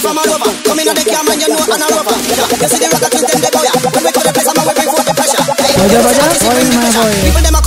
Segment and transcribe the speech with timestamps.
[0.00, 2.16] from a over, Come in on the camera, you know I'm a rover.
[2.16, 3.68] You see the rocket with them, they boy.
[3.68, 5.44] When we call the place, I'm a whipping for the pressure.
[5.60, 7.59] Hey, baja, baja, oye, my boy.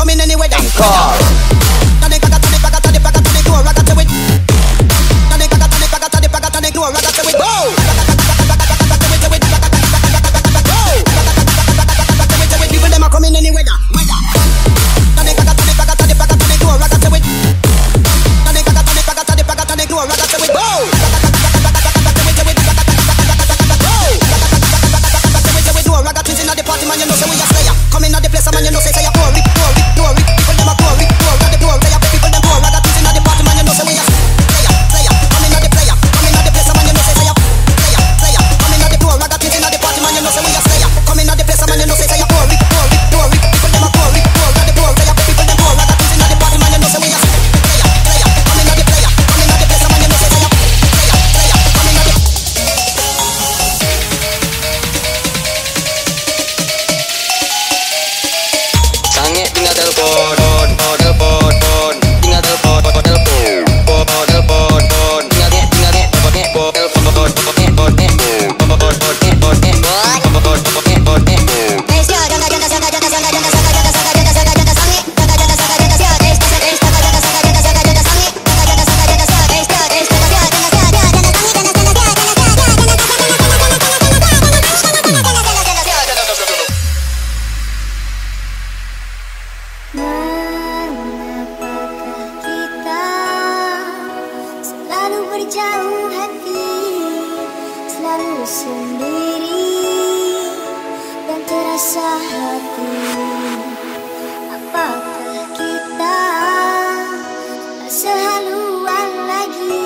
[109.45, 109.82] Maggie.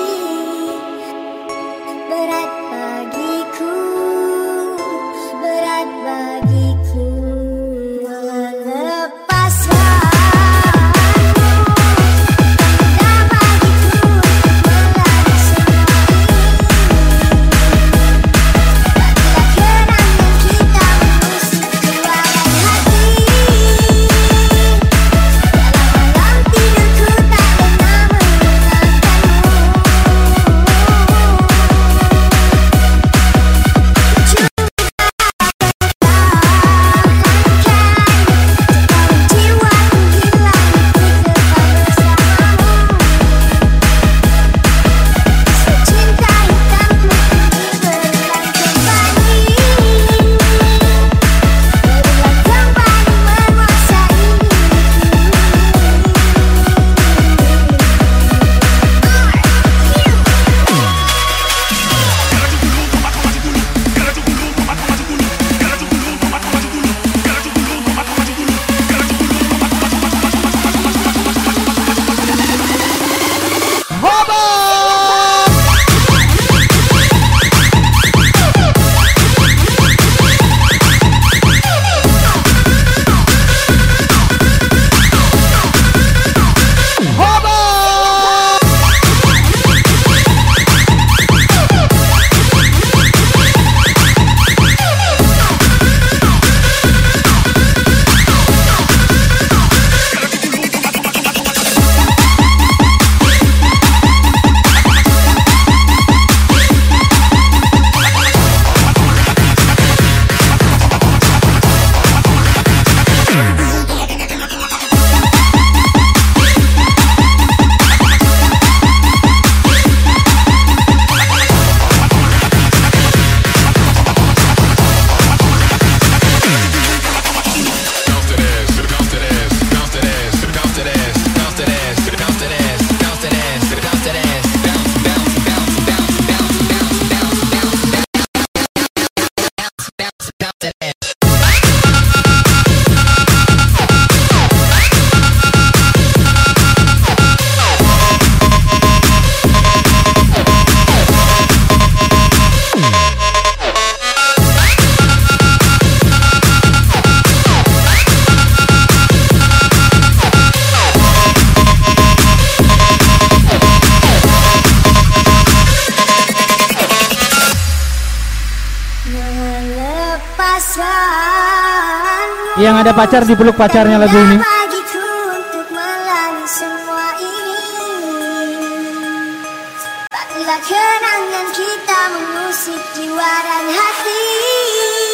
[172.98, 174.36] pacar dipeluk pacarnya lagu ini.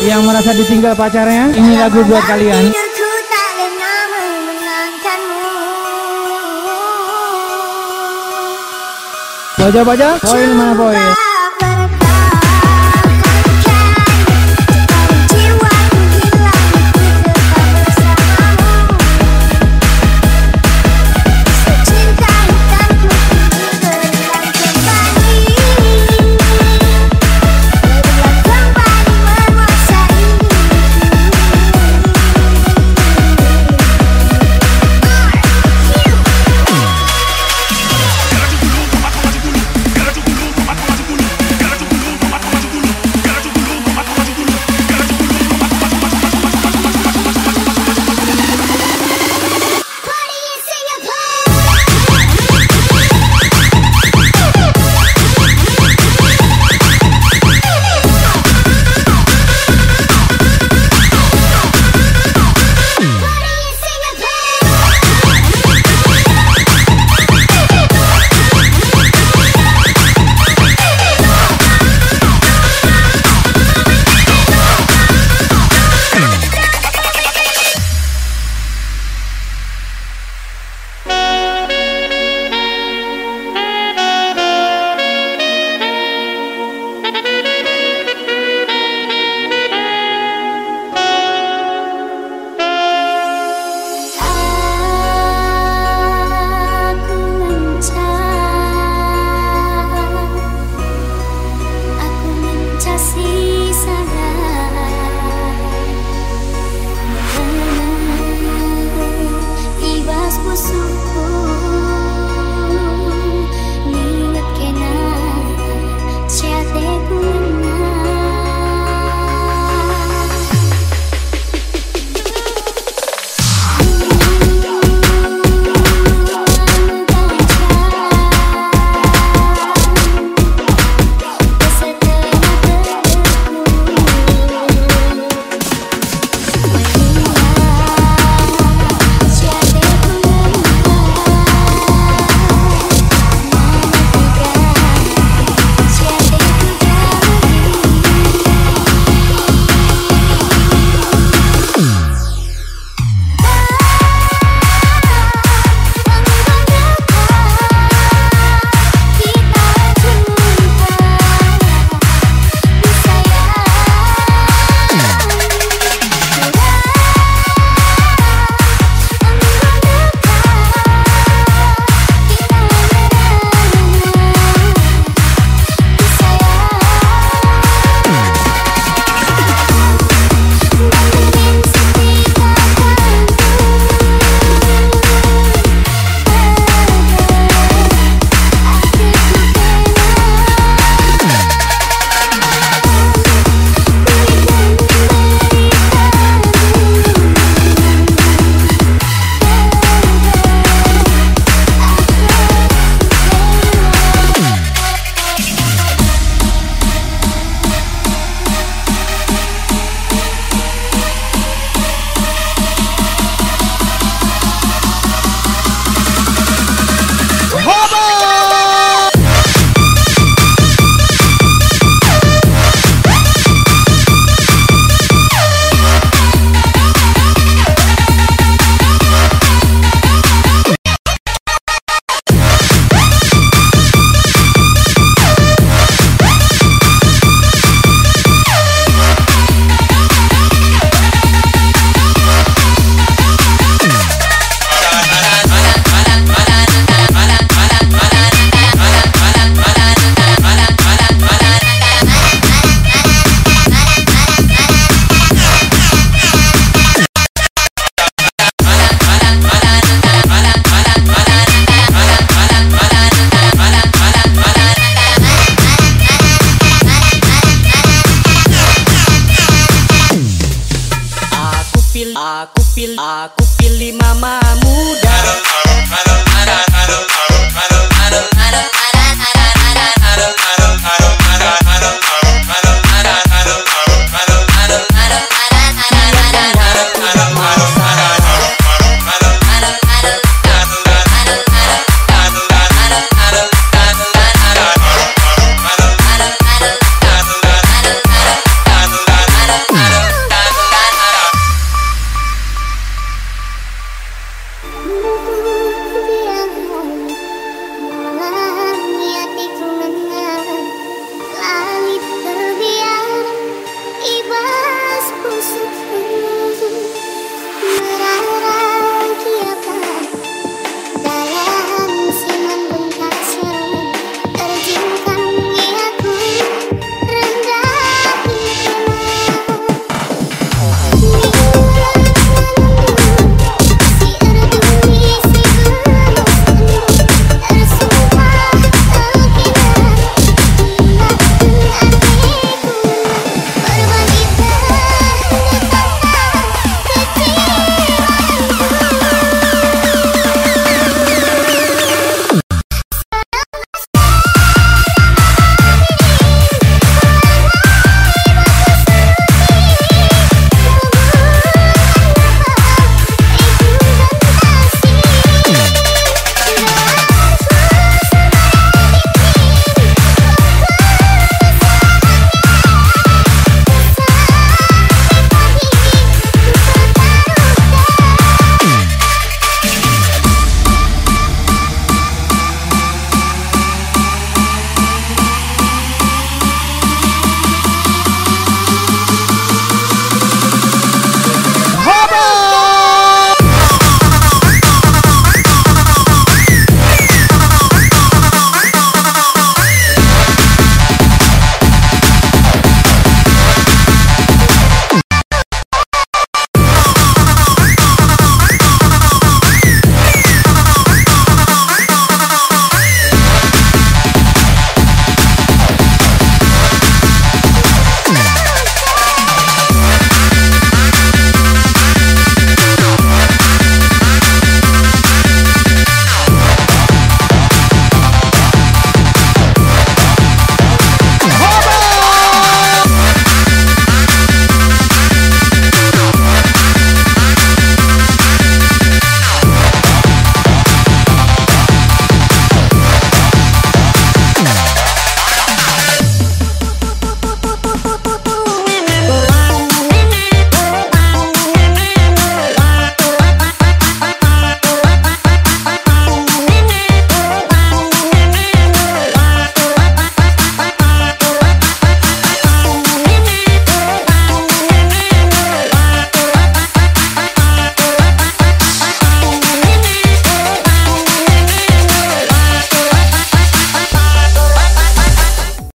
[0.05, 2.73] Yang merasa ditinggal pacarnya ini lagu buat kalian.
[9.61, 11.34] Baca-baca, poin mana poin?